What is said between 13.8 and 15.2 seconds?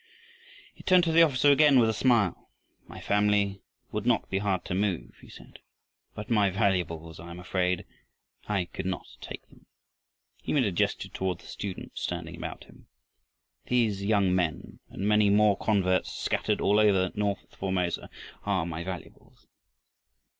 young men and